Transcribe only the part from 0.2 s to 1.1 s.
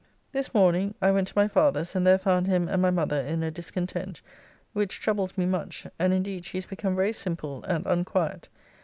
This morning